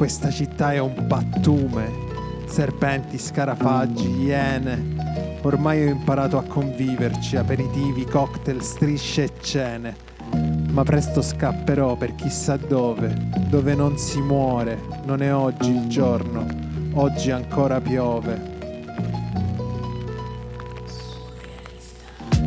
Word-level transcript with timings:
Questa 0.00 0.30
città 0.30 0.72
è 0.72 0.78
un 0.78 1.04
pattume. 1.06 1.92
Serpenti, 2.46 3.18
scarafaggi, 3.18 4.22
iene. 4.22 5.38
Ormai 5.42 5.86
ho 5.86 5.90
imparato 5.90 6.38
a 6.38 6.42
conviverci, 6.42 7.36
aperitivi, 7.36 8.06
cocktail, 8.06 8.62
strisce 8.62 9.24
e 9.24 9.32
cene. 9.42 9.94
Ma 10.70 10.84
presto 10.84 11.20
scapperò 11.20 11.96
per 11.96 12.14
chissà 12.14 12.56
dove, 12.56 13.14
dove 13.50 13.74
non 13.74 13.98
si 13.98 14.22
muore. 14.22 14.80
Non 15.04 15.20
è 15.20 15.34
oggi 15.34 15.70
il 15.70 15.86
giorno, 15.88 16.46
oggi 16.94 17.30
ancora 17.30 17.78
piove. 17.78 18.40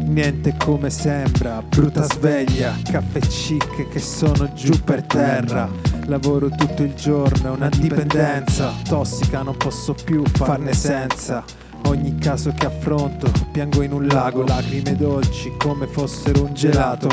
Niente 0.06 0.56
come 0.58 0.90
sembra, 0.90 1.62
brutta 1.62 2.02
sveglia, 2.02 2.76
caffè 2.84 3.20
chic 3.20 3.90
che 3.90 4.00
sono 4.00 4.52
giù 4.54 4.82
per 4.84 5.04
terra. 5.04 5.93
Lavoro 6.06 6.50
tutto 6.50 6.84
il 6.84 6.94
giorno, 6.96 7.54
è 7.54 7.56
una 7.56 7.70
dipendenza 7.70 8.74
tossica, 8.88 9.42
non 9.42 9.56
posso 9.56 9.96
più 10.04 10.24
farne 10.26 10.74
senza. 10.74 11.44
Ogni 11.86 12.18
caso 12.18 12.54
che 12.58 12.66
affronto, 12.66 13.32
piango 13.52 13.82
in 13.82 13.94
un 13.94 14.08
lago, 14.08 14.44
lacrime 14.44 14.96
dolci 14.96 15.54
come 15.58 15.88
fossero 15.88 16.46
un 16.46 16.54
gelato. 16.54 17.08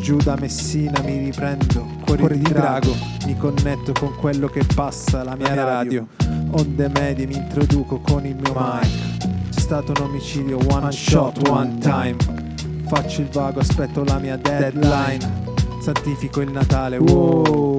Giù 0.00 0.16
da 0.16 0.36
Messina 0.38 1.00
mi 1.02 1.18
riprendo, 1.18 1.86
cuore 2.04 2.36
di 2.36 2.42
drago, 2.42 2.94
mi 3.26 3.36
connetto 3.36 3.92
con 3.98 4.14
quello 4.16 4.48
che 4.48 4.64
passa, 4.74 5.24
la 5.24 5.34
mia 5.36 5.54
radio. 5.54 6.06
Onde 6.50 6.88
medie 6.88 7.26
mi 7.26 7.36
introduco 7.36 8.00
con 8.00 8.24
il 8.24 8.36
mio 8.36 8.54
mic. 8.54 9.18
C'è 9.50 9.60
stato 9.60 9.92
un 9.96 10.08
omicidio, 10.08 10.58
one 10.68 10.90
shot, 10.92 11.48
one 11.48 11.78
time. 11.78 12.16
Faccio 12.86 13.20
il 13.20 13.28
vago, 13.28 13.60
aspetto 13.60 14.02
la 14.04 14.18
mia 14.18 14.36
deadline. 14.36 15.46
Santifico 15.80 16.40
il 16.40 16.50
Natale, 16.50 16.96
wow, 16.98 17.77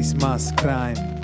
is 0.00 0.14
mass 0.14 0.50
crime. 0.52 1.19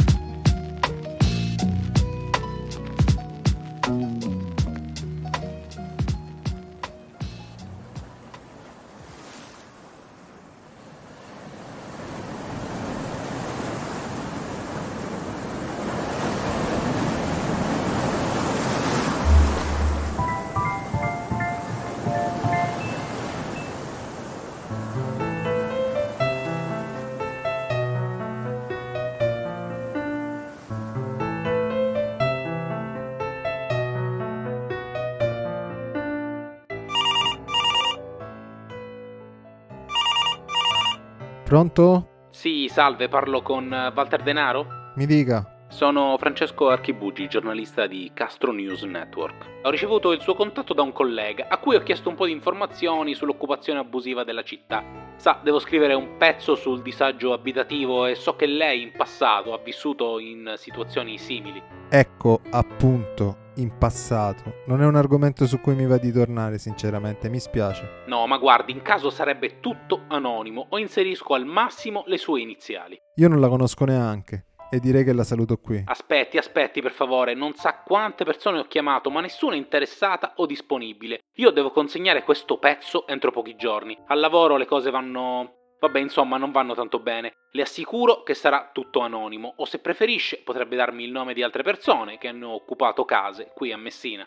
Pronto? 41.46 42.08
Sì, 42.30 42.68
salve, 42.68 43.08
parlo 43.08 43.40
con 43.40 43.72
eh, 43.72 43.92
Walter 43.94 44.20
Denaro? 44.24 44.90
Mi 44.96 45.06
dica. 45.06 45.68
Sono 45.68 46.16
Francesco 46.18 46.70
Archibugi, 46.70 47.28
giornalista 47.28 47.86
di 47.86 48.10
Castro 48.12 48.50
News 48.50 48.82
Network. 48.82 49.46
Ho 49.62 49.70
ricevuto 49.70 50.10
il 50.10 50.20
suo 50.20 50.34
contatto 50.34 50.74
da 50.74 50.82
un 50.82 50.90
collega, 50.90 51.46
a 51.48 51.58
cui 51.58 51.76
ho 51.76 51.84
chiesto 51.84 52.08
un 52.08 52.16
po' 52.16 52.26
di 52.26 52.32
informazioni 52.32 53.14
sull'occupazione 53.14 53.78
abusiva 53.78 54.24
della 54.24 54.42
città. 54.42 54.82
Sa, 55.14 55.38
devo 55.40 55.60
scrivere 55.60 55.94
un 55.94 56.16
pezzo 56.16 56.56
sul 56.56 56.82
disagio 56.82 57.32
abitativo 57.32 58.06
e 58.06 58.16
so 58.16 58.34
che 58.34 58.46
lei 58.46 58.82
in 58.82 58.90
passato 58.90 59.54
ha 59.54 59.60
vissuto 59.62 60.18
in 60.18 60.54
situazioni 60.56 61.16
simili. 61.16 61.62
Ecco, 61.88 62.40
appunto, 62.50 63.44
in 63.56 63.76
passato. 63.78 64.62
Non 64.66 64.82
è 64.82 64.86
un 64.86 64.96
argomento 64.96 65.46
su 65.46 65.60
cui 65.60 65.74
mi 65.74 65.86
va 65.86 65.98
di 65.98 66.12
tornare, 66.12 66.58
sinceramente, 66.58 67.28
mi 67.28 67.38
spiace. 67.38 68.02
No, 68.06 68.26
ma 68.26 68.38
guardi, 68.38 68.72
in 68.72 68.82
caso 68.82 69.10
sarebbe 69.10 69.60
tutto 69.60 70.04
anonimo 70.08 70.66
o 70.70 70.78
inserisco 70.78 71.34
al 71.34 71.44
massimo 71.44 72.04
le 72.06 72.18
sue 72.18 72.40
iniziali. 72.40 72.98
Io 73.16 73.28
non 73.28 73.40
la 73.40 73.48
conosco 73.48 73.84
neanche 73.84 74.46
e 74.70 74.80
direi 74.80 75.04
che 75.04 75.12
la 75.12 75.24
saluto 75.24 75.58
qui. 75.58 75.82
Aspetti, 75.86 76.36
aspetti 76.36 76.80
per 76.80 76.92
favore, 76.92 77.34
non 77.34 77.54
sa 77.54 77.82
quante 77.84 78.24
persone 78.24 78.58
ho 78.58 78.64
chiamato, 78.64 79.10
ma 79.10 79.20
nessuna 79.20 79.54
è 79.54 79.58
interessata 79.58 80.34
o 80.36 80.46
disponibile. 80.46 81.20
Io 81.36 81.50
devo 81.50 81.70
consegnare 81.70 82.24
questo 82.24 82.58
pezzo 82.58 83.06
entro 83.06 83.30
pochi 83.30 83.56
giorni. 83.56 83.96
Al 84.06 84.20
lavoro 84.20 84.56
le 84.56 84.66
cose 84.66 84.90
vanno... 84.90 85.55
Vabbè, 85.78 85.98
insomma, 85.98 86.36
non 86.36 86.52
vanno 86.52 86.74
tanto 86.74 86.98
bene. 86.98 87.32
Le 87.52 87.62
assicuro 87.62 88.22
che 88.22 88.34
sarà 88.34 88.70
tutto 88.72 89.00
anonimo, 89.00 89.54
o 89.56 89.64
se 89.64 89.78
preferisce 89.78 90.40
potrebbe 90.42 90.76
darmi 90.76 91.04
il 91.04 91.10
nome 91.10 91.34
di 91.34 91.42
altre 91.42 91.62
persone 91.62 92.18
che 92.18 92.28
hanno 92.28 92.50
occupato 92.50 93.04
case 93.04 93.50
qui 93.54 93.72
a 93.72 93.76
Messina. 93.76 94.26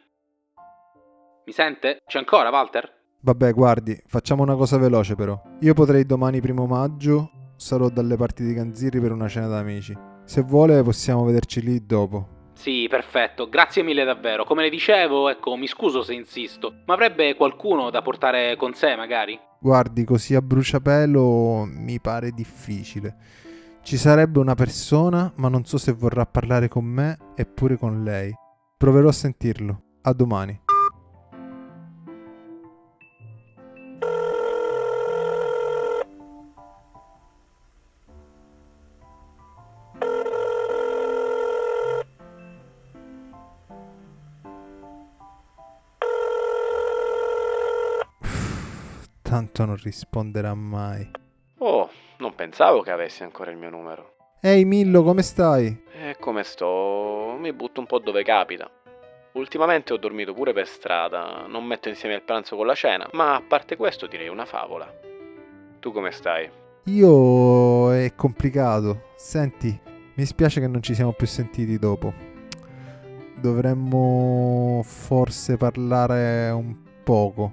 Mi 1.46 1.52
sente? 1.52 2.02
C'è 2.06 2.20
ancora, 2.20 2.50
Walter? 2.50 2.98
Vabbè, 3.22 3.54
guardi, 3.54 4.00
facciamo 4.06 4.44
una 4.44 4.56
cosa 4.56 4.78
veloce 4.78 5.16
però. 5.16 5.40
Io 5.62 5.74
potrei 5.74 6.06
domani 6.06 6.40
primo 6.40 6.66
maggio 6.66 7.32
sarò 7.60 7.90
dalle 7.90 8.16
parti 8.16 8.46
di 8.46 8.54
Ganzirri 8.54 9.02
per 9.02 9.12
una 9.12 9.28
cena 9.28 9.48
d'amici. 9.48 9.98
Se 10.24 10.42
vuole 10.42 10.82
possiamo 10.84 11.26
vederci 11.26 11.62
lì 11.62 11.86
dopo. 11.86 12.39
Sì, 12.60 12.88
perfetto, 12.90 13.48
grazie 13.48 13.84
mille 13.84 14.04
davvero. 14.04 14.44
Come 14.44 14.64
le 14.64 14.70
dicevo, 14.70 15.30
ecco, 15.30 15.56
mi 15.56 15.66
scuso 15.66 16.04
se 16.04 16.14
insisto, 16.14 16.82
ma 16.88 16.94
avrebbe 16.94 17.34
qualcuno 17.36 17.90
da 17.90 18.02
portare 18.02 18.58
con 18.58 18.74
sé, 18.74 18.98
magari? 18.98 19.40
Guardi, 19.62 20.04
così 20.04 20.36
a 20.36 20.42
bruciapelo 20.42 21.64
mi 21.66 22.02
pare 22.02 22.32
difficile. 22.32 23.16
Ci 23.82 23.96
sarebbe 23.96 24.40
una 24.40 24.56
persona, 24.56 25.32
ma 25.38 25.48
non 25.48 25.64
so 25.64 25.78
se 25.78 25.94
vorrà 25.94 26.26
parlare 26.26 26.68
con 26.68 26.84
me 26.84 27.18
e 27.34 27.46
pure 27.46 27.78
con 27.78 28.04
lei. 28.04 28.34
Proverò 28.78 29.08
a 29.08 29.14
sentirlo. 29.14 29.84
A 30.02 30.12
domani. 30.12 30.68
Tanto 49.60 49.66
non 49.66 49.84
risponderà 49.84 50.54
mai. 50.54 51.12
Oh, 51.58 51.90
non 52.20 52.34
pensavo 52.34 52.82
che 52.82 52.92
avessi 52.92 53.24
ancora 53.24 53.52
il 53.52 53.58
mio 53.58 53.70
numero. 53.70 54.14
Ehi 54.40 54.64
Millo, 54.64 55.04
come 55.04 55.22
stai? 55.22 55.84
E 55.92 56.16
come 56.18 56.44
sto? 56.44 57.36
Mi 57.38 57.52
butto 57.52 57.82
un 57.82 57.86
po' 57.86 58.00
dove 58.00 58.24
capita. 58.24 58.72
Ultimamente 59.34 59.92
ho 59.92 59.98
dormito 59.98 60.34
pure 60.34 60.54
per 60.54 60.66
strada, 60.66 61.46
non 61.46 61.66
metto 61.66 61.90
insieme 61.90 62.16
il 62.16 62.22
pranzo 62.22 62.56
con 62.56 62.68
la 62.68 62.74
cena, 62.74 63.10
ma 63.12 63.36
a 63.36 63.44
parte 63.46 63.76
questo 63.76 64.08
direi 64.08 64.30
una 64.30 64.46
favola. 64.46 64.90
Tu 65.80 65.92
come 65.92 66.12
stai? 66.12 66.50
Io 66.86 67.92
è 67.92 68.16
complicato. 68.16 69.10
Senti, 69.18 69.78
mi 70.14 70.26
spiace 70.26 70.62
che 70.62 70.68
non 70.68 70.82
ci 70.82 70.94
siamo 70.94 71.12
più 71.12 71.28
sentiti 71.28 71.78
dopo. 71.78 72.14
Dovremmo 73.36 74.82
forse 74.86 75.58
parlare 75.58 76.50
un 76.50 76.78
poco. 77.04 77.52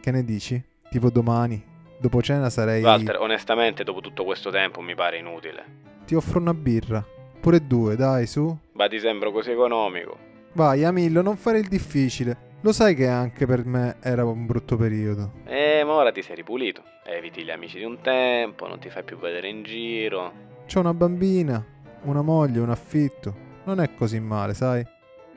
Che 0.00 0.10
ne 0.12 0.22
dici? 0.22 0.64
Tipo 0.90 1.10
domani. 1.10 1.62
Dopo 1.98 2.22
cena 2.22 2.48
sarei... 2.48 2.82
Walter, 2.82 3.18
onestamente 3.20 3.84
dopo 3.84 4.00
tutto 4.00 4.24
questo 4.24 4.50
tempo 4.50 4.80
mi 4.80 4.94
pare 4.94 5.18
inutile. 5.18 5.64
Ti 6.06 6.14
offro 6.14 6.38
una 6.38 6.54
birra. 6.54 7.04
Pure 7.40 7.66
due, 7.66 7.96
dai, 7.96 8.26
su. 8.26 8.56
Ma 8.72 8.88
ti 8.88 8.98
sembro 8.98 9.30
così 9.32 9.50
economico. 9.50 10.16
Vai, 10.52 10.84
Amillo, 10.84 11.22
non 11.22 11.36
fare 11.36 11.58
il 11.58 11.68
difficile. 11.68 12.46
Lo 12.62 12.72
sai 12.72 12.94
che 12.94 13.06
anche 13.06 13.46
per 13.46 13.64
me 13.64 13.96
era 14.00 14.24
un 14.24 14.46
brutto 14.46 14.76
periodo. 14.76 15.32
Eh, 15.44 15.82
ma 15.84 15.92
ora 15.92 16.10
ti 16.10 16.22
sei 16.22 16.34
ripulito. 16.34 16.82
Eviti 17.04 17.44
gli 17.44 17.50
amici 17.50 17.78
di 17.78 17.84
un 17.84 18.00
tempo, 18.00 18.66
non 18.66 18.80
ti 18.80 18.90
fai 18.90 19.04
più 19.04 19.16
vedere 19.18 19.48
in 19.48 19.62
giro. 19.62 20.32
C'ho 20.66 20.80
una 20.80 20.94
bambina, 20.94 21.64
una 22.02 22.22
moglie, 22.22 22.60
un 22.60 22.70
affitto. 22.70 23.46
Non 23.64 23.80
è 23.80 23.94
così 23.94 24.18
male, 24.18 24.54
sai? 24.54 24.84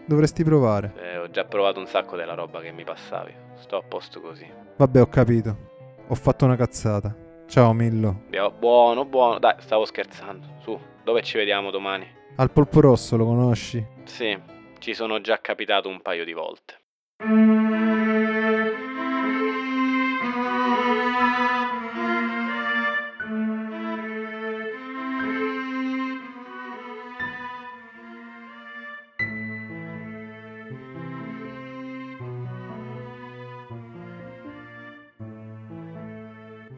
Dovresti 0.05 0.43
provare. 0.43 0.93
Eh, 0.97 1.17
ho 1.17 1.29
già 1.29 1.45
provato 1.45 1.79
un 1.79 1.87
sacco 1.87 2.15
della 2.15 2.33
roba 2.33 2.59
che 2.61 2.71
mi 2.71 2.83
passavi. 2.83 3.33
Sto 3.55 3.77
a 3.77 3.81
posto 3.81 4.19
così. 4.19 4.45
Vabbè, 4.77 5.01
ho 5.01 5.07
capito. 5.07 5.69
Ho 6.07 6.15
fatto 6.15 6.45
una 6.45 6.55
cazzata. 6.55 7.15
Ciao, 7.47 7.73
Millo. 7.73 8.23
Buono, 8.57 9.05
buono. 9.05 9.39
Dai, 9.39 9.55
stavo 9.59 9.85
scherzando. 9.85 10.47
Su, 10.59 10.79
dove 11.03 11.21
ci 11.21 11.37
vediamo 11.37 11.71
domani? 11.71 12.07
Al 12.37 12.51
Polpo 12.51 12.81
Rosso 12.81 13.17
lo 13.17 13.25
conosci? 13.25 13.85
Sì, 14.05 14.37
ci 14.79 14.93
sono 14.93 15.21
già 15.21 15.39
capitato 15.39 15.89
un 15.89 16.01
paio 16.01 16.25
di 16.25 16.33
volte. 16.33 16.79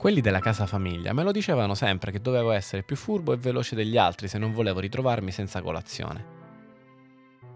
Quelli 0.03 0.19
della 0.19 0.41
casa 0.41 0.65
famiglia 0.65 1.13
me 1.13 1.23
lo 1.23 1.31
dicevano 1.31 1.75
sempre 1.75 2.11
che 2.11 2.19
dovevo 2.19 2.51
essere 2.51 2.83
più 2.83 2.97
furbo 2.97 3.31
e 3.31 3.37
veloce 3.37 3.73
degli 3.73 3.95
altri 3.95 4.27
se 4.27 4.37
non 4.37 4.51
volevo 4.51 4.81
ritrovarmi 4.81 5.31
senza 5.31 5.61
colazione. 5.61 6.25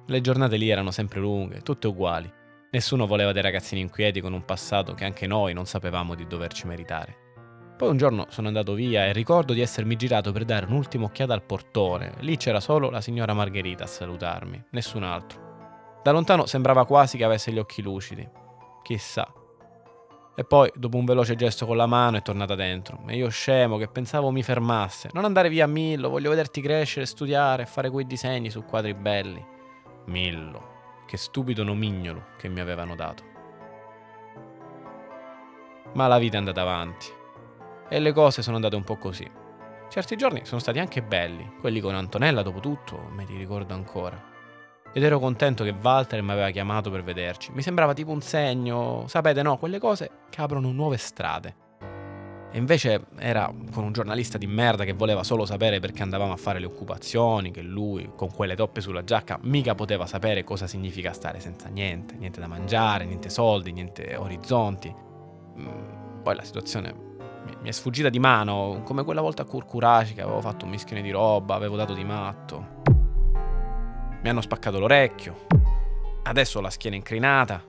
Le 0.05 0.21
giornate 0.21 0.55
lì 0.55 0.69
erano 0.69 0.91
sempre 0.91 1.19
lunghe, 1.19 1.59
tutte 1.59 1.87
uguali. 1.87 2.31
Nessuno 2.71 3.05
voleva 3.05 3.33
dei 3.33 3.41
ragazzini 3.41 3.81
inquieti 3.81 4.21
con 4.21 4.31
un 4.31 4.45
passato 4.45 4.93
che 4.93 5.03
anche 5.03 5.27
noi 5.27 5.51
non 5.51 5.65
sapevamo 5.65 6.15
di 6.15 6.25
doverci 6.25 6.67
meritare. 6.67 7.17
Poi 7.75 7.89
un 7.89 7.97
giorno 7.97 8.27
sono 8.29 8.47
andato 8.47 8.75
via 8.75 9.05
e 9.05 9.11
ricordo 9.11 9.51
di 9.51 9.59
essermi 9.59 9.97
girato 9.97 10.31
per 10.31 10.45
dare 10.45 10.67
un'ultima 10.67 11.03
occhiata 11.03 11.33
al 11.33 11.43
portone. 11.43 12.13
Lì 12.19 12.37
c'era 12.37 12.61
solo 12.61 12.89
la 12.89 13.01
signora 13.01 13.33
Margherita 13.33 13.83
a 13.83 13.87
salutarmi, 13.87 14.67
nessun 14.69 15.03
altro. 15.03 15.99
Da 16.01 16.13
lontano 16.13 16.45
sembrava 16.45 16.85
quasi 16.85 17.17
che 17.17 17.25
avesse 17.25 17.51
gli 17.51 17.59
occhi 17.59 17.81
lucidi. 17.81 18.25
Chissà, 18.83 19.29
e 20.39 20.43
poi, 20.43 20.71
dopo 20.75 20.97
un 20.97 21.05
veloce 21.05 21.35
gesto 21.35 21.65
con 21.65 21.77
la 21.77 21.87
mano, 21.87 22.17
è 22.17 22.21
tornata 22.21 22.53
dentro. 22.53 22.99
E 23.07 23.15
io 23.15 23.27
scemo 23.27 23.77
che 23.77 23.87
pensavo 23.87 24.29
mi 24.29 24.43
fermasse. 24.43 25.09
Non 25.13 25.25
andare 25.25 25.49
via, 25.49 25.65
Millo, 25.65 26.09
voglio 26.09 26.29
vederti 26.29 26.61
crescere, 26.61 27.07
studiare, 27.07 27.65
fare 27.65 27.89
quei 27.89 28.05
disegni 28.05 28.51
su 28.51 28.63
quadri 28.63 28.93
belli. 28.93 29.43
Millo, 30.05 31.01
che 31.07 31.17
stupido 31.17 31.63
nomignolo 31.63 32.25
che 32.37 32.49
mi 32.49 32.59
avevano 32.59 32.93
dato. 32.93 33.23
Ma 35.93 36.05
la 36.05 36.19
vita 36.19 36.35
è 36.35 36.37
andata 36.37 36.61
avanti. 36.61 37.07
E 37.89 37.99
le 37.99 38.13
cose 38.13 38.43
sono 38.43 38.57
andate 38.57 38.75
un 38.75 38.83
po' 38.83 38.97
così. 38.97 39.27
Certi 39.89 40.15
giorni 40.17 40.45
sono 40.45 40.59
stati 40.59 40.77
anche 40.77 41.01
belli, 41.01 41.53
quelli 41.59 41.79
con 41.79 41.95
Antonella, 41.95 42.43
dopo 42.43 42.59
tutto, 42.59 43.07
me 43.09 43.25
li 43.25 43.37
ricordo 43.37 43.73
ancora 43.73 44.35
ed 44.97 45.03
ero 45.03 45.19
contento 45.19 45.63
che 45.63 45.75
Walter 45.79 46.23
mi 46.23 46.31
aveva 46.31 46.49
chiamato 46.49 46.89
per 46.89 47.03
vederci. 47.03 47.51
Mi 47.51 47.61
sembrava 47.61 47.93
tipo 47.93 48.09
un 48.09 48.21
segno, 48.21 49.03
sapete 49.05 49.43
no, 49.43 49.55
quelle 49.57 49.77
cose 49.77 50.09
che 50.27 50.41
aprono 50.41 50.71
nuove 50.71 50.97
strade. 50.97 51.55
E 52.51 52.57
invece 52.57 53.05
era 53.15 53.53
con 53.71 53.83
un 53.83 53.91
giornalista 53.91 54.39
di 54.39 54.47
merda 54.47 54.85
che 54.85 54.93
voleva 54.93 55.23
solo 55.23 55.45
sapere 55.45 55.79
perché 55.79 56.01
andavamo 56.01 56.33
a 56.33 56.35
fare 56.35 56.57
le 56.57 56.65
occupazioni, 56.65 57.51
che 57.51 57.61
lui, 57.61 58.09
con 58.15 58.33
quelle 58.33 58.55
toppe 58.55 58.81
sulla 58.81 59.03
giacca, 59.03 59.37
mica 59.43 59.75
poteva 59.75 60.07
sapere 60.07 60.43
cosa 60.43 60.65
significa 60.65 61.13
stare 61.13 61.39
senza 61.39 61.69
niente, 61.69 62.15
niente 62.15 62.39
da 62.39 62.47
mangiare, 62.47 63.05
niente 63.05 63.29
soldi, 63.29 63.71
niente 63.71 64.15
orizzonti. 64.15 64.91
Mm, 65.59 66.23
poi 66.23 66.35
la 66.35 66.43
situazione 66.43 67.05
mi 67.61 67.69
è 67.69 67.71
sfuggita 67.71 68.09
di 68.09 68.17
mano, 68.17 68.81
come 68.83 69.03
quella 69.03 69.21
volta 69.21 69.43
a 69.43 69.45
Curcuraci 69.45 70.15
che 70.15 70.21
avevo 70.21 70.41
fatto 70.41 70.65
un 70.65 70.71
mischione 70.71 71.03
di 71.03 71.11
roba, 71.11 71.53
avevo 71.53 71.75
dato 71.75 71.93
di 71.93 72.03
matto. 72.03 72.76
Mi 74.21 74.29
hanno 74.29 74.41
spaccato 74.41 74.79
l'orecchio. 74.79 75.45
Adesso 76.23 76.57
ho 76.57 76.61
la 76.61 76.69
schiena 76.69 76.95
incrinata. 76.95 77.63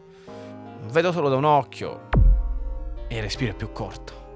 Vedo 0.91 1.13
solo 1.13 1.29
da 1.29 1.37
un 1.37 1.45
occhio. 1.45 2.09
E 3.07 3.17
il 3.17 3.23
respiro 3.23 3.53
è 3.53 3.55
più 3.55 3.71
corto. 3.73 4.28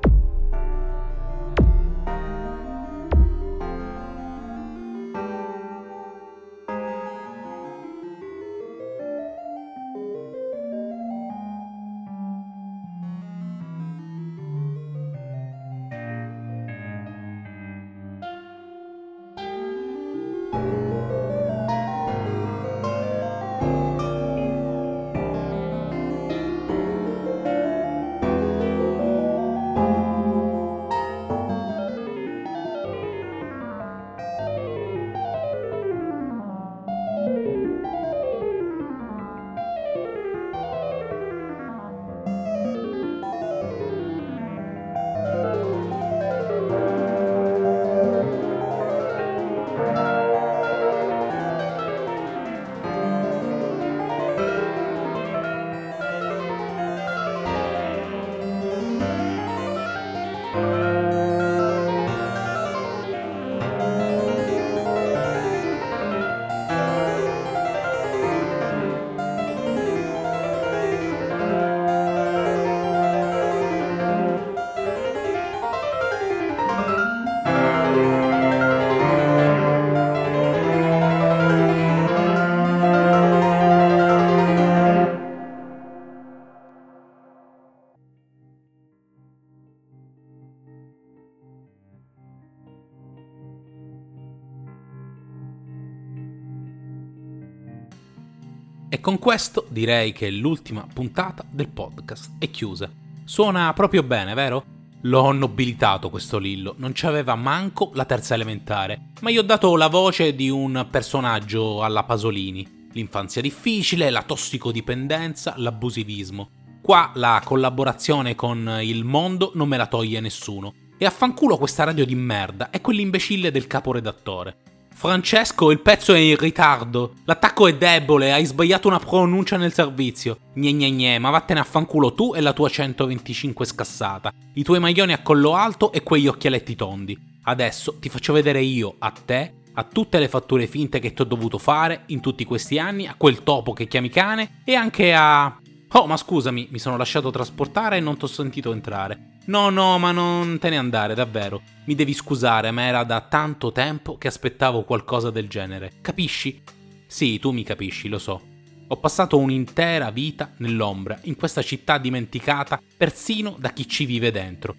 Con 99.02 99.18
questo 99.18 99.66
direi 99.68 100.12
che 100.12 100.30
l'ultima 100.30 100.86
puntata 100.90 101.44
del 101.50 101.68
podcast 101.68 102.36
è 102.38 102.48
chiusa. 102.50 102.88
Suona 103.24 103.72
proprio 103.72 104.04
bene, 104.04 104.32
vero? 104.32 104.64
L'ho 105.02 105.32
nobilitato 105.32 106.08
questo 106.08 106.38
Lillo, 106.38 106.76
non 106.78 106.94
ci 106.94 107.06
aveva 107.06 107.34
manco 107.34 107.90
la 107.94 108.04
terza 108.04 108.34
elementare, 108.34 109.08
ma 109.20 109.30
gli 109.30 109.38
ho 109.38 109.42
dato 109.42 109.74
la 109.74 109.88
voce 109.88 110.36
di 110.36 110.48
un 110.48 110.86
personaggio 110.88 111.82
alla 111.82 112.04
Pasolini. 112.04 112.88
L'infanzia 112.92 113.42
difficile, 113.42 114.08
la 114.08 114.22
tossicodipendenza, 114.22 115.54
l'abusivismo. 115.56 116.50
Qua 116.80 117.10
la 117.14 117.42
collaborazione 117.44 118.36
con 118.36 118.78
il 118.82 119.02
mondo 119.02 119.50
non 119.54 119.66
me 119.66 119.76
la 119.76 119.86
toglie 119.88 120.20
nessuno. 120.20 120.74
E 120.96 121.04
affanculo 121.04 121.58
questa 121.58 121.82
radio 121.82 122.06
di 122.06 122.14
merda 122.14 122.70
e 122.70 122.80
quell'imbecille 122.80 123.50
del 123.50 123.66
caporedattore. 123.66 124.58
Francesco, 124.94 125.70
il 125.70 125.80
pezzo 125.80 126.14
è 126.14 126.18
in 126.18 126.36
ritardo. 126.36 127.14
L'attacco 127.24 127.66
è 127.66 127.76
debole, 127.76 128.32
hai 128.32 128.44
sbagliato 128.44 128.88
una 128.88 128.98
pronuncia 128.98 129.56
nel 129.56 129.72
servizio. 129.72 130.38
Gne 130.54 130.72
gne 130.72 130.90
gne, 130.90 131.18
ma 131.18 131.30
vattene 131.30 131.60
a 131.60 131.64
fanculo 131.64 132.14
tu 132.14 132.34
e 132.34 132.40
la 132.40 132.52
tua 132.52 132.68
125 132.68 133.66
scassata. 133.66 134.32
I 134.54 134.62
tuoi 134.62 134.78
maglioni 134.78 135.12
a 135.12 135.22
collo 135.22 135.54
alto 135.54 135.92
e 135.92 136.02
quegli 136.02 136.28
occhialetti 136.28 136.76
tondi. 136.76 137.18
Adesso 137.44 137.96
ti 137.98 138.08
faccio 138.08 138.32
vedere 138.32 138.60
io, 138.60 138.94
a 138.98 139.10
te, 139.10 139.54
a 139.74 139.82
tutte 139.84 140.18
le 140.18 140.28
fatture 140.28 140.66
finte 140.66 141.00
che 141.00 141.12
ti 141.12 141.22
ho 141.22 141.24
dovuto 141.24 141.58
fare 141.58 142.02
in 142.06 142.20
tutti 142.20 142.44
questi 142.44 142.78
anni, 142.78 143.06
a 143.06 143.14
quel 143.16 143.42
topo 143.42 143.72
che 143.72 143.88
chiami 143.88 144.08
cane 144.08 144.62
e 144.64 144.74
anche 144.74 145.12
a... 145.14 145.58
Oh, 145.94 146.06
ma 146.06 146.16
scusami, 146.16 146.68
mi 146.70 146.78
sono 146.78 146.96
lasciato 146.96 147.30
trasportare 147.30 147.96
e 147.96 148.00
non 148.00 148.16
ti 148.16 148.24
ho 148.24 148.28
sentito 148.28 148.72
entrare. 148.72 149.31
No, 149.44 149.70
no, 149.70 149.98
ma 149.98 150.12
non 150.12 150.58
te 150.60 150.70
ne 150.70 150.76
andare, 150.76 151.14
davvero. 151.14 151.62
Mi 151.84 151.96
devi 151.96 152.14
scusare, 152.14 152.70
ma 152.70 152.82
era 152.82 153.02
da 153.02 153.20
tanto 153.22 153.72
tempo 153.72 154.16
che 154.16 154.28
aspettavo 154.28 154.84
qualcosa 154.84 155.30
del 155.30 155.48
genere. 155.48 155.94
Capisci? 156.00 156.62
Sì, 157.06 157.40
tu 157.40 157.50
mi 157.50 157.64
capisci, 157.64 158.08
lo 158.08 158.18
so. 158.18 158.40
Ho 158.86 158.96
passato 158.98 159.38
un'intera 159.38 160.10
vita 160.10 160.52
nell'ombra, 160.58 161.18
in 161.22 161.34
questa 161.34 161.62
città 161.62 161.98
dimenticata 161.98 162.80
persino 162.96 163.56
da 163.58 163.72
chi 163.72 163.88
ci 163.88 164.06
vive 164.06 164.30
dentro. 164.30 164.76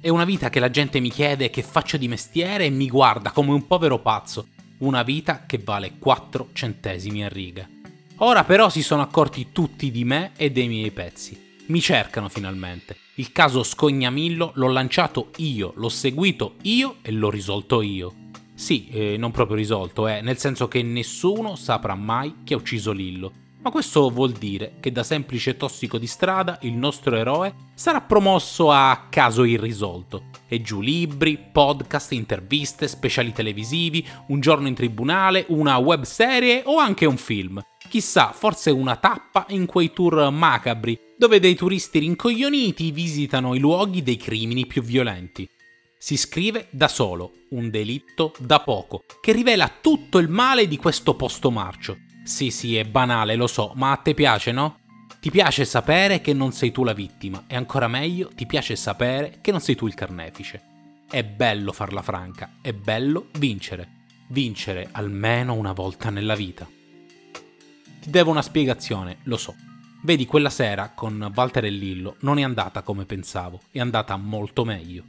È 0.00 0.08
una 0.08 0.24
vita 0.24 0.50
che 0.50 0.60
la 0.60 0.70
gente 0.70 0.98
mi 0.98 1.10
chiede 1.10 1.50
che 1.50 1.62
faccio 1.62 1.96
di 1.96 2.08
mestiere 2.08 2.64
e 2.64 2.70
mi 2.70 2.88
guarda 2.88 3.30
come 3.30 3.52
un 3.52 3.66
povero 3.66 4.00
pazzo. 4.00 4.48
Una 4.78 5.02
vita 5.02 5.44
che 5.46 5.58
vale 5.58 5.98
4 5.98 6.48
centesimi 6.52 7.22
a 7.24 7.28
riga. 7.28 7.68
Ora 8.16 8.44
però 8.44 8.70
si 8.70 8.82
sono 8.82 9.02
accorti 9.02 9.48
tutti 9.52 9.90
di 9.90 10.04
me 10.04 10.32
e 10.36 10.50
dei 10.50 10.68
miei 10.68 10.90
pezzi. 10.90 11.38
Mi 11.66 11.80
cercano 11.80 12.28
finalmente. 12.28 12.96
Il 13.20 13.32
caso 13.32 13.62
Scognamillo 13.62 14.52
l'ho 14.54 14.68
lanciato 14.68 15.28
io, 15.36 15.74
l'ho 15.76 15.90
seguito 15.90 16.54
io 16.62 16.96
e 17.02 17.12
l'ho 17.12 17.28
risolto 17.28 17.82
io. 17.82 18.14
Sì, 18.54 18.88
eh, 18.88 19.18
non 19.18 19.30
proprio 19.30 19.56
risolto, 19.56 20.08
eh, 20.08 20.22
nel 20.22 20.38
senso 20.38 20.68
che 20.68 20.82
nessuno 20.82 21.54
saprà 21.54 21.94
mai 21.94 22.36
chi 22.44 22.54
ha 22.54 22.56
ucciso 22.56 22.92
Lillo. 22.92 23.39
Ma 23.62 23.70
questo 23.70 24.08
vuol 24.08 24.32
dire 24.32 24.76
che 24.80 24.90
da 24.90 25.02
semplice 25.02 25.58
tossico 25.58 25.98
di 25.98 26.06
strada 26.06 26.58
il 26.62 26.72
nostro 26.72 27.14
eroe 27.14 27.54
sarà 27.74 28.00
promosso 28.00 28.70
a 28.70 29.08
caso 29.10 29.44
irrisolto. 29.44 30.28
E 30.48 30.62
giù 30.62 30.80
libri, 30.80 31.38
podcast, 31.52 32.12
interviste, 32.12 32.88
speciali 32.88 33.34
televisivi, 33.34 34.06
un 34.28 34.40
giorno 34.40 34.66
in 34.66 34.72
tribunale, 34.74 35.44
una 35.48 35.76
web 35.76 36.04
serie 36.04 36.62
o 36.64 36.78
anche 36.78 37.04
un 37.04 37.18
film. 37.18 37.60
Chissà, 37.86 38.32
forse 38.32 38.70
una 38.70 38.96
tappa 38.96 39.44
in 39.50 39.66
quei 39.66 39.92
tour 39.92 40.30
macabri 40.30 40.98
dove 41.18 41.38
dei 41.38 41.54
turisti 41.54 41.98
rincoglioniti 41.98 42.90
visitano 42.92 43.54
i 43.54 43.58
luoghi 43.58 44.02
dei 44.02 44.16
crimini 44.16 44.66
più 44.66 44.80
violenti. 44.80 45.46
Si 45.98 46.16
scrive 46.16 46.68
da 46.70 46.88
solo, 46.88 47.32
un 47.50 47.68
delitto 47.68 48.32
da 48.38 48.60
poco, 48.60 49.02
che 49.20 49.32
rivela 49.32 49.70
tutto 49.82 50.16
il 50.16 50.30
male 50.30 50.66
di 50.66 50.78
questo 50.78 51.14
posto 51.14 51.50
marcio 51.50 52.08
sì, 52.22 52.50
sì, 52.50 52.76
è 52.76 52.84
banale, 52.84 53.34
lo 53.34 53.46
so, 53.46 53.72
ma 53.74 53.92
a 53.92 53.96
te 53.96 54.14
piace, 54.14 54.52
no? 54.52 54.78
Ti 55.20 55.30
piace 55.30 55.64
sapere 55.64 56.20
che 56.20 56.32
non 56.32 56.52
sei 56.52 56.70
tu 56.70 56.84
la 56.84 56.92
vittima 56.92 57.44
e 57.46 57.56
ancora 57.56 57.88
meglio 57.88 58.30
ti 58.34 58.46
piace 58.46 58.74
sapere 58.76 59.38
che 59.40 59.50
non 59.50 59.60
sei 59.60 59.74
tu 59.74 59.86
il 59.86 59.94
carnefice. 59.94 60.62
È 61.10 61.22
bello 61.24 61.72
farla 61.72 62.02
franca, 62.02 62.52
è 62.62 62.72
bello 62.72 63.28
vincere. 63.38 63.98
Vincere 64.28 64.88
almeno 64.92 65.54
una 65.54 65.72
volta 65.72 66.08
nella 66.08 66.34
vita. 66.34 66.66
Ti 68.00 68.10
devo 68.10 68.30
una 68.30 68.42
spiegazione, 68.42 69.18
lo 69.24 69.36
so. 69.36 69.54
Vedi, 70.02 70.24
quella 70.24 70.48
sera 70.48 70.92
con 70.94 71.30
Walter 71.34 71.66
e 71.66 71.70
Lillo 71.70 72.16
non 72.20 72.38
è 72.38 72.42
andata 72.42 72.80
come 72.80 73.04
pensavo, 73.04 73.60
è 73.70 73.80
andata 73.80 74.16
molto 74.16 74.64
meglio. 74.64 75.04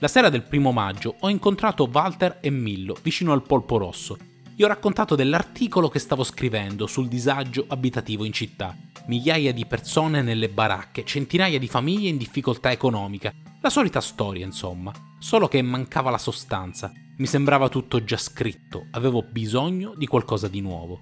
La 0.00 0.08
sera 0.08 0.28
del 0.28 0.42
primo 0.42 0.72
maggio 0.72 1.16
ho 1.20 1.30
incontrato 1.30 1.88
Walter 1.90 2.38
e 2.42 2.50
Millo 2.50 2.94
vicino 3.02 3.32
al 3.32 3.42
Polpo 3.42 3.78
Rosso 3.78 4.34
gli 4.58 4.62
ho 4.62 4.68
raccontato 4.68 5.14
dell'articolo 5.16 5.90
che 5.90 5.98
stavo 5.98 6.24
scrivendo 6.24 6.86
sul 6.86 7.08
disagio 7.08 7.66
abitativo 7.68 8.24
in 8.24 8.32
città. 8.32 8.74
Migliaia 9.06 9.52
di 9.52 9.66
persone 9.66 10.22
nelle 10.22 10.48
baracche, 10.48 11.04
centinaia 11.04 11.58
di 11.58 11.68
famiglie 11.68 12.08
in 12.08 12.16
difficoltà 12.16 12.70
economica. 12.72 13.34
La 13.60 13.68
solita 13.68 14.00
storia, 14.00 14.46
insomma, 14.46 14.90
solo 15.18 15.46
che 15.46 15.60
mancava 15.60 16.08
la 16.08 16.16
sostanza. 16.16 16.90
Mi 17.18 17.26
sembrava 17.26 17.68
tutto 17.68 18.02
già 18.02 18.16
scritto, 18.16 18.86
avevo 18.92 19.22
bisogno 19.30 19.92
di 19.94 20.06
qualcosa 20.06 20.48
di 20.48 20.62
nuovo. 20.62 21.00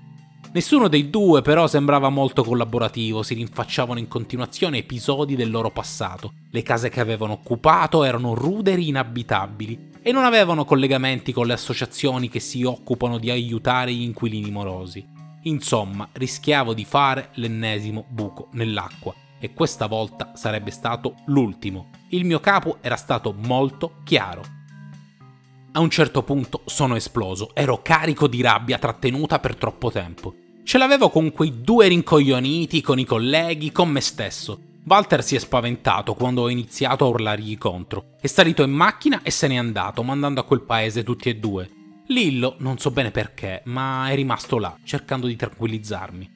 Nessuno 0.52 0.88
dei 0.88 1.08
due 1.08 1.40
però 1.40 1.68
sembrava 1.68 2.08
molto 2.08 2.42
collaborativo, 2.42 3.22
si 3.22 3.34
rinfacciavano 3.34 4.00
in 4.00 4.08
continuazione 4.08 4.78
episodi 4.78 5.36
del 5.36 5.52
loro 5.52 5.70
passato. 5.70 6.32
Le 6.50 6.62
case 6.62 6.88
che 6.88 6.98
avevano 6.98 7.34
occupato 7.34 8.02
erano 8.02 8.34
ruderi 8.34 8.88
inabitabili 8.88 9.92
e 10.06 10.12
non 10.12 10.24
avevano 10.24 10.66
collegamenti 10.66 11.32
con 11.32 11.46
le 11.46 11.54
associazioni 11.54 12.28
che 12.28 12.38
si 12.38 12.62
occupano 12.62 13.18
di 13.18 13.30
aiutare 13.30 13.90
gli 13.90 14.02
inquilini 14.02 14.50
morosi. 14.50 15.02
Insomma, 15.44 16.06
rischiavo 16.12 16.74
di 16.74 16.84
fare 16.84 17.30
l'ennesimo 17.36 18.04
buco 18.06 18.48
nell'acqua 18.52 19.14
e 19.40 19.54
questa 19.54 19.86
volta 19.86 20.32
sarebbe 20.34 20.70
stato 20.70 21.14
l'ultimo. 21.26 21.88
Il 22.10 22.26
mio 22.26 22.38
capo 22.38 22.76
era 22.82 22.96
stato 22.96 23.32
molto 23.32 24.00
chiaro. 24.04 24.42
A 25.72 25.80
un 25.80 25.88
certo 25.88 26.22
punto 26.22 26.60
sono 26.66 26.96
esploso, 26.96 27.54
ero 27.54 27.80
carico 27.80 28.28
di 28.28 28.42
rabbia 28.42 28.76
trattenuta 28.76 29.38
per 29.38 29.56
troppo 29.56 29.90
tempo. 29.90 30.34
Ce 30.64 30.76
l'avevo 30.76 31.08
con 31.08 31.32
quei 31.32 31.62
due 31.62 31.88
rincoglioniti, 31.88 32.82
con 32.82 32.98
i 32.98 33.06
colleghi, 33.06 33.72
con 33.72 33.88
me 33.88 34.00
stesso. 34.02 34.60
Walter 34.86 35.24
si 35.24 35.34
è 35.34 35.38
spaventato 35.38 36.12
quando 36.12 36.42
ho 36.42 36.50
iniziato 36.50 37.06
a 37.06 37.08
urlargli 37.08 37.56
contro. 37.56 38.16
È 38.20 38.26
salito 38.26 38.62
in 38.62 38.70
macchina 38.70 39.22
e 39.22 39.30
se 39.30 39.48
n'è 39.48 39.56
andato, 39.56 40.02
mandando 40.02 40.40
a 40.40 40.44
quel 40.44 40.60
paese 40.60 41.02
tutti 41.02 41.30
e 41.30 41.36
due. 41.36 41.70
Lillo, 42.08 42.56
non 42.58 42.76
so 42.76 42.90
bene 42.90 43.10
perché, 43.10 43.62
ma 43.64 44.10
è 44.10 44.14
rimasto 44.14 44.58
là, 44.58 44.76
cercando 44.84 45.26
di 45.26 45.36
tranquillizzarmi. 45.36 46.30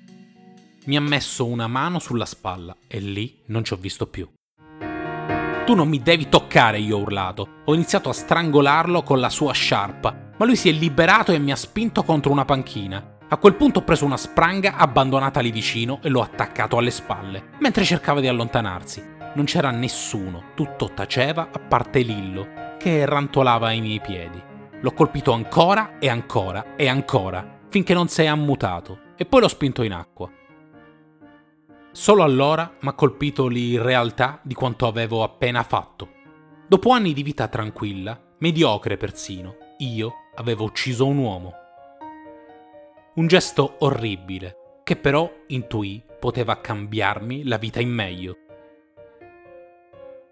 Mi 0.86 0.96
ha 0.96 1.00
messo 1.00 1.44
una 1.44 1.66
mano 1.66 1.98
sulla 1.98 2.24
spalla 2.24 2.74
e 2.86 3.00
lì 3.00 3.42
non 3.48 3.64
ci 3.64 3.74
ho 3.74 3.76
visto 3.76 4.06
più. 4.06 4.26
Tu 5.66 5.74
non 5.74 5.86
mi 5.86 6.00
devi 6.00 6.30
toccare, 6.30 6.78
io 6.78 6.96
ho 6.96 7.00
urlato. 7.00 7.46
Ho 7.66 7.74
iniziato 7.74 8.08
a 8.08 8.14
strangolarlo 8.14 9.02
con 9.02 9.20
la 9.20 9.28
sua 9.28 9.52
sciarpa, 9.52 10.32
ma 10.38 10.46
lui 10.46 10.56
si 10.56 10.70
è 10.70 10.72
liberato 10.72 11.32
e 11.32 11.38
mi 11.38 11.52
ha 11.52 11.56
spinto 11.56 12.02
contro 12.02 12.32
una 12.32 12.46
panchina. 12.46 13.17
A 13.30 13.37
quel 13.37 13.56
punto 13.56 13.80
ho 13.80 13.82
preso 13.82 14.06
una 14.06 14.16
spranga 14.16 14.76
abbandonata 14.76 15.40
lì 15.40 15.50
vicino 15.50 16.00
e 16.02 16.08
l'ho 16.08 16.23
attaccato 16.23 16.78
alle 16.78 16.90
spalle, 16.90 17.50
mentre 17.58 17.85
cercava 17.85 18.20
di 18.20 18.26
allontanarsi. 18.26 19.04
Non 19.35 19.44
c'era 19.44 19.70
nessuno, 19.70 20.52
tutto 20.54 20.92
taceva 20.94 21.50
a 21.52 21.58
parte 21.58 22.00
Lillo, 22.00 22.76
che 22.78 23.04
rantolava 23.04 23.66
ai 23.66 23.82
miei 23.82 24.00
piedi. 24.00 24.42
L'ho 24.80 24.92
colpito 24.92 25.32
ancora 25.32 25.99
e 25.99 26.08
ancora 26.08 26.75
e 26.75 26.88
ancora, 26.88 27.58
finché 27.68 27.92
non 27.92 28.08
si 28.08 28.23
è 28.23 28.26
ammutato, 28.26 29.00
e 29.14 29.26
poi 29.26 29.42
l'ho 29.42 29.49
spinto 29.49 29.82
in 29.82 29.92
acqua. 29.92 30.30
Solo 31.92 32.23
allora 32.23 32.76
mi 32.80 32.88
ha 32.88 32.94
colpito 32.94 33.47
l'irrealtà 33.47 34.40
di 34.42 34.54
quanto 34.54 34.87
avevo 34.87 35.23
appena 35.23 35.62
fatto. 35.64 36.08
Dopo 36.66 36.92
anni 36.92 37.12
di 37.12 37.23
vita 37.23 37.47
tranquilla, 37.49 38.18
mediocre 38.38 38.97
persino, 38.97 39.56
io 39.78 40.14
avevo 40.37 40.64
ucciso 40.64 41.06
un 41.06 41.18
uomo. 41.18 41.52
Un 43.18 43.26
gesto 43.26 43.78
orribile, 43.80 44.82
che 44.84 44.94
però 44.94 45.28
intuì 45.48 46.00
poteva 46.20 46.60
cambiarmi 46.60 47.42
la 47.48 47.56
vita 47.56 47.80
in 47.80 47.90
meglio. 47.90 48.37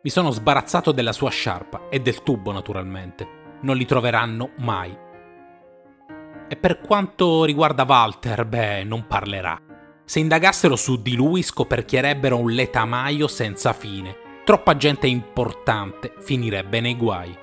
Mi 0.02 0.08
sono 0.08 0.30
sbarazzato 0.30 0.92
della 0.92 1.10
sua 1.10 1.28
sciarpa 1.28 1.88
e 1.88 1.98
del 1.98 2.22
tubo, 2.22 2.52
naturalmente. 2.52 3.28
Non 3.62 3.76
li 3.76 3.84
troveranno 3.86 4.50
mai. 4.58 4.96
E 6.46 6.54
per 6.54 6.80
quanto 6.80 7.42
riguarda 7.42 7.82
Walter, 7.82 8.46
beh, 8.46 8.84
non 8.84 9.08
parlerà. 9.08 9.60
Se 10.04 10.20
indagassero 10.20 10.76
su 10.76 11.02
di 11.02 11.16
lui 11.16 11.42
scoperchierebbero 11.42 12.38
un 12.38 12.52
letamaio 12.52 13.26
senza 13.26 13.72
fine. 13.72 14.42
Troppa 14.44 14.76
gente 14.76 15.08
importante 15.08 16.12
finirebbe 16.20 16.78
nei 16.78 16.96
guai. 16.96 17.36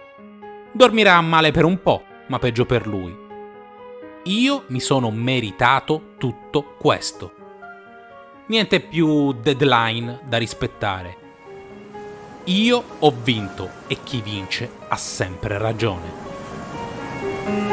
Dormirà 0.71 1.19
male 1.19 1.51
per 1.51 1.65
un 1.65 1.81
po', 1.81 2.01
ma 2.27 2.39
peggio 2.39 2.65
per 2.65 2.87
lui. 2.87 3.22
Io 4.27 4.63
mi 4.67 4.79
sono 4.79 5.11
meritato 5.11 6.13
tutto 6.17 6.75
questo. 6.77 7.33
Niente 8.45 8.79
più 8.79 9.33
deadline 9.33 10.21
da 10.23 10.37
rispettare. 10.37 11.17
Io 12.45 12.83
ho 12.99 13.13
vinto 13.21 13.69
e 13.87 13.97
chi 14.01 14.21
vince 14.21 14.69
ha 14.87 14.95
sempre 14.95 15.57
ragione. 15.57 17.72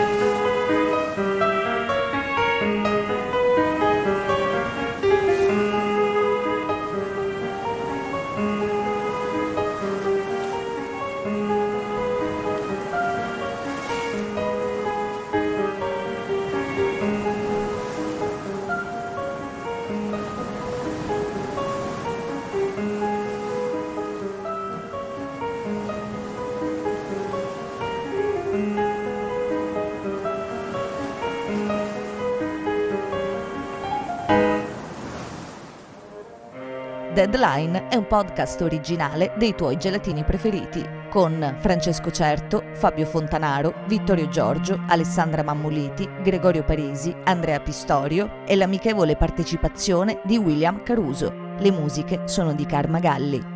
Deadline 37.13 37.89
è 37.89 37.97
un 37.97 38.07
podcast 38.07 38.63
originale 38.63 39.35
dei 39.37 39.55
tuoi 39.55 39.77
gelatini 39.77 40.25
preferiti 40.25 40.83
con 41.11 41.57
Francesco 41.59 42.11
Certo, 42.11 42.63
Fabio 42.73 43.05
Fontanaro, 43.05 43.75
Vittorio 43.89 44.29
Giorgio, 44.29 44.81
Alessandra 44.87 45.43
Mammoliti, 45.43 46.09
Gregorio 46.23 46.65
Parisi, 46.65 47.15
Andrea 47.25 47.61
Pistorio 47.61 48.45
e 48.47 48.55
l'amichevole 48.55 49.17
partecipazione 49.17 50.21
di 50.25 50.39
William 50.39 50.83
Caruso. 50.83 51.33
Le 51.59 51.71
musiche 51.73 52.23
sono 52.27 52.55
di 52.55 52.65
Karma 52.65 53.01
Galli. 53.01 53.50